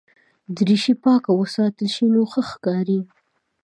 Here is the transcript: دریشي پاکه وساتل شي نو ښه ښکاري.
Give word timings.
دریشي 0.55 0.93
پاکه 1.03 1.31
وساتل 1.35 1.87
شي 1.95 2.05
نو 2.13 2.21
ښه 2.31 2.41
ښکاري. 2.49 2.99